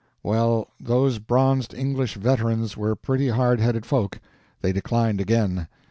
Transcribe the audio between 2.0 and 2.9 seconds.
veterans